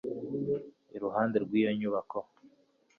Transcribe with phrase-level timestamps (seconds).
[0.95, 2.19] iruhande rwiyo nyubako